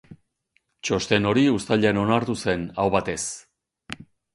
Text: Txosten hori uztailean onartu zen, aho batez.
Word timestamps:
Txosten 0.87 1.29
hori 1.33 1.45
uztailean 1.59 2.03
onartu 2.07 2.39
zen, 2.47 2.67
aho 2.81 2.97
batez. 3.01 3.23